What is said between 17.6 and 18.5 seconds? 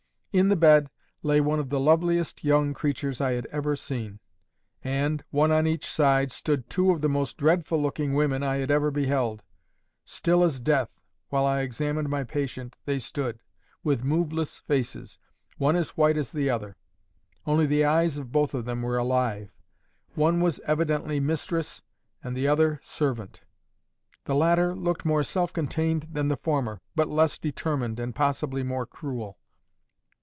the eyes of